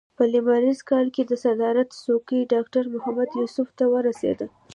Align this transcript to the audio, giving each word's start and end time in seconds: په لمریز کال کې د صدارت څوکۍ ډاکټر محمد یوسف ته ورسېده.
په 0.17 0.23
لمریز 0.33 0.79
کال 0.91 1.05
کې 1.15 1.23
د 1.25 1.31
صدارت 1.43 1.89
څوکۍ 2.03 2.41
ډاکټر 2.53 2.83
محمد 2.95 3.29
یوسف 3.39 3.67
ته 3.77 3.85
ورسېده. 3.93 4.47